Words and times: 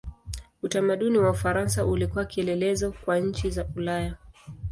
Utamaduni 0.63 1.17
wa 1.17 1.29
Ufaransa 1.29 1.85
ulikuwa 1.85 2.25
kielelezo 2.25 2.91
kwa 3.05 3.19
nchi 3.19 3.49
za 3.49 3.65
Ulaya. 3.75 4.15